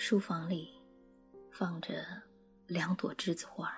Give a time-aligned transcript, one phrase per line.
[0.00, 0.70] 书房里
[1.50, 2.04] 放着
[2.68, 3.68] 两朵栀子花，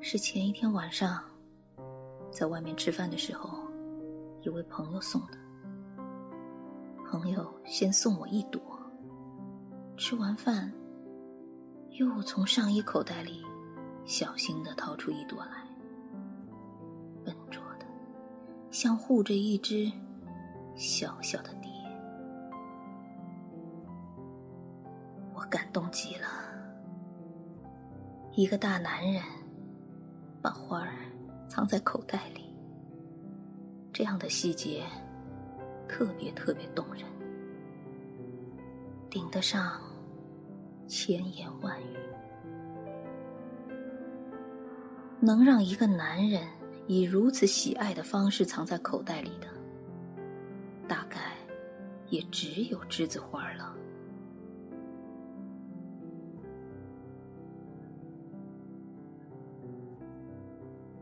[0.00, 1.24] 是前一天晚上
[2.30, 3.58] 在外面吃饭的时候
[4.42, 5.38] 一位朋友送的。
[7.04, 8.62] 朋友先送我一朵，
[9.96, 10.72] 吃完饭
[11.98, 13.44] 又从上衣口袋里
[14.04, 15.66] 小心的掏出一朵来，
[17.24, 17.86] 笨拙的，
[18.70, 19.90] 像护着一只
[20.76, 21.52] 小小的
[25.76, 26.26] 动极了，
[28.32, 29.22] 一个大男人
[30.40, 30.94] 把花儿
[31.46, 32.50] 藏在口袋里，
[33.92, 34.84] 这样的细节
[35.86, 37.02] 特别特别动人，
[39.10, 39.78] 顶得上
[40.88, 41.96] 千言万语。
[45.20, 46.48] 能让一个男人
[46.86, 49.46] 以如此喜爱的方式藏在口袋里的，
[50.88, 51.34] 大概
[52.08, 53.76] 也只有栀子花了。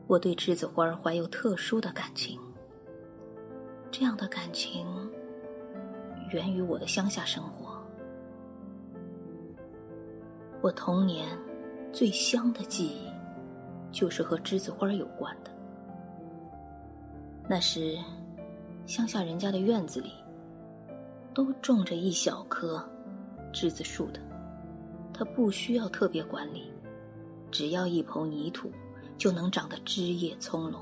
[0.06, 2.38] 我对栀子花怀有特殊的感情，
[3.90, 4.86] 这样的感情
[6.30, 7.82] 源于我的乡下生活。
[10.60, 11.26] 我童年
[11.90, 13.08] 最香的记忆，
[13.90, 15.50] 就是和栀子花有关的。
[17.48, 17.96] 那时，
[18.86, 20.12] 乡下人家的院子里
[21.32, 22.86] 都种着一小棵
[23.54, 24.20] 栀子树的，
[25.14, 26.70] 它不需要特别管理，
[27.50, 28.70] 只要一捧泥土。
[29.16, 30.78] 就能长得枝叶葱茏。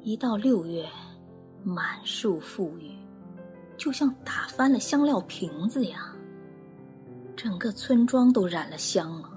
[0.00, 0.86] 一到六月，
[1.62, 2.90] 满树馥郁，
[3.76, 6.14] 就像打翻了香料瓶子呀。
[7.36, 9.30] 整个村庄都染了香了。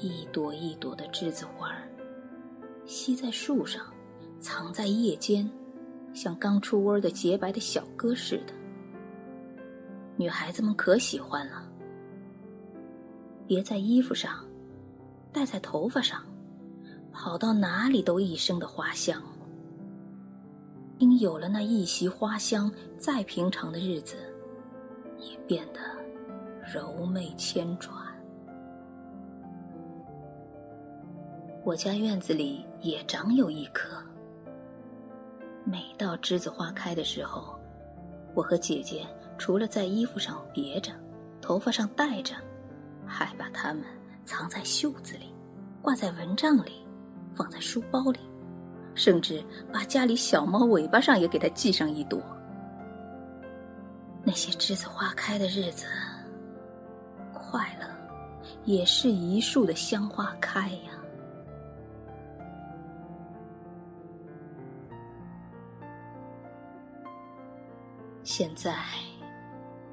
[0.00, 1.88] 一朵一朵的栀子花儿，
[2.84, 3.86] 吸在树上，
[4.40, 5.48] 藏在叶间，
[6.12, 8.52] 像刚出窝的洁白的小鸽似的。
[10.16, 11.68] 女孩子们可喜欢了，
[13.46, 14.44] 别在衣服上。
[15.34, 16.24] 戴在头发上，
[17.12, 19.20] 跑到哪里都一身的花香。
[20.98, 24.14] 因有了那一袭花香，再平常的日子
[25.18, 25.80] 也变得
[26.72, 27.92] 柔媚千转。
[31.64, 34.00] 我家院子里也长有一棵。
[35.64, 37.58] 每到栀子花开的时候，
[38.34, 39.04] 我和姐姐
[39.36, 40.92] 除了在衣服上别着，
[41.40, 42.36] 头发上戴着，
[43.04, 43.82] 还把它们。
[44.24, 45.32] 藏在袖子里，
[45.82, 46.86] 挂在蚊帐里，
[47.34, 48.20] 放在书包里，
[48.94, 52.20] 甚至把家里小猫尾巴上也给它系上一朵。
[54.24, 55.86] 那些栀子花开的日子，
[57.32, 57.86] 快乐
[58.64, 60.92] 也是一树的香花开呀。
[68.22, 68.74] 现在，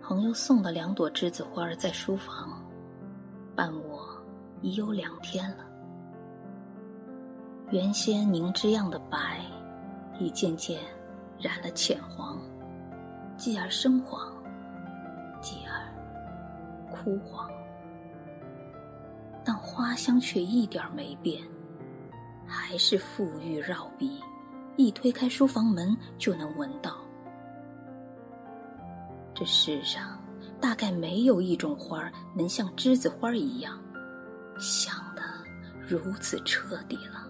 [0.02, 2.64] 朋友送的两朵栀子花在书房，
[3.54, 4.11] 伴我。
[4.62, 5.66] 已有两天了，
[7.72, 9.42] 原先凝脂样的白，
[10.20, 10.80] 已渐渐
[11.40, 12.40] 染了浅黄，
[13.38, 14.32] 继而深黄，
[15.42, 15.82] 继而
[16.92, 17.50] 枯黄，
[19.44, 21.42] 但花香却一点没变，
[22.46, 24.22] 还是馥郁绕鼻，
[24.78, 26.98] 一推开书房门就能闻到。
[29.34, 30.22] 这世上
[30.60, 33.82] 大概没有一种花儿能像栀子花一样。
[34.62, 35.24] 想的
[35.88, 37.28] 如此彻底了，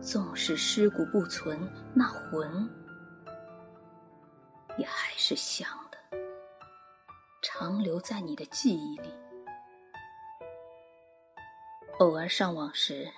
[0.00, 1.58] 纵使尸骨不存，
[1.92, 2.70] 那魂
[4.78, 5.98] 也还是想的，
[7.42, 9.12] 长留在你的记忆里。
[11.98, 13.10] 偶尔上网时，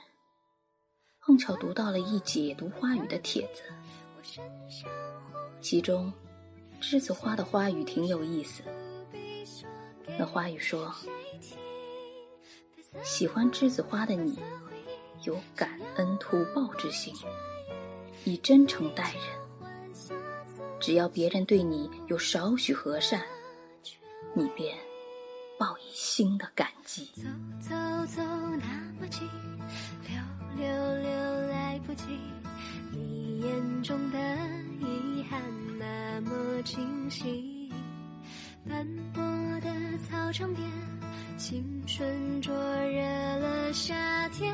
[1.21, 3.62] 碰巧读到了一解读花语的帖子，
[5.61, 6.11] 其中
[6.81, 8.62] 栀子花的花语挺有意思。
[10.19, 10.94] 那花语说
[13.03, 14.38] ：“喜欢栀子花的你，
[15.25, 17.14] 有感恩图报之心，
[18.25, 19.23] 以真诚待人。
[20.79, 23.23] 只要别人对你有少许和善，
[24.35, 24.76] 你便
[25.59, 27.11] 报以新的感激。”
[27.61, 27.75] 走
[28.06, 29.29] 走走，那么近，
[30.06, 30.67] 溜溜
[31.03, 31.11] 溜，
[31.49, 32.05] 来不及。
[32.93, 34.19] 你眼中的
[34.81, 35.41] 遗憾
[35.79, 37.51] 那么清晰，
[40.32, 40.67] 唱片
[41.37, 44.50] 青春灼热了夏天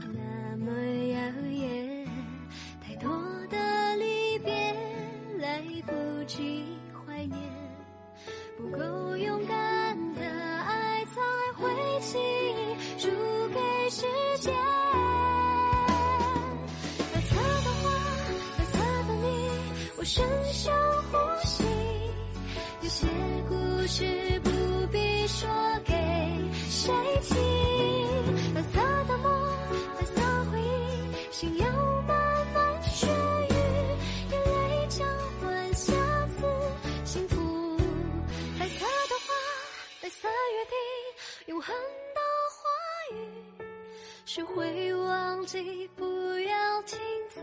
[0.00, 1.18] 那么耀
[1.50, 2.06] 眼
[2.80, 3.10] 太多
[3.50, 4.52] 的离别
[5.40, 7.36] 来不及怀念。
[8.56, 11.20] 不够勇敢的爱才
[11.56, 11.68] 会
[12.00, 13.08] 轻易输
[13.48, 14.02] 给时
[14.38, 14.54] 间
[17.12, 17.90] 白色的花
[18.56, 19.50] 白色的你
[19.98, 20.24] 我深
[27.22, 27.36] 情
[28.54, 29.52] 蓝色的梦
[29.98, 30.20] 白色
[30.50, 31.66] 回忆心要
[32.02, 33.52] 慢慢痊愈
[34.32, 35.04] 眼泪交
[35.40, 35.92] 换下
[36.28, 36.44] 次
[37.04, 37.76] 幸福
[38.58, 39.34] 白色的花
[40.02, 42.20] 白色约定永恒的
[42.50, 43.16] 话语
[44.24, 46.04] 学会忘记不
[46.40, 46.98] 要停
[47.40, 47.42] 在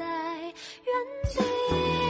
[0.84, 2.03] 原地。